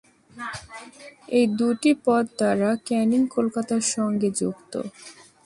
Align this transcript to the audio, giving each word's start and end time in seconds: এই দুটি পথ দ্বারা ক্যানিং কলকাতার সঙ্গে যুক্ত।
এই 1.29 1.45
দুটি 1.57 1.91
পথ 2.05 2.25
দ্বারা 2.39 2.69
ক্যানিং 2.87 3.21
কলকাতার 3.35 3.83
সঙ্গে 3.93 4.29
যুক্ত। 4.39 4.73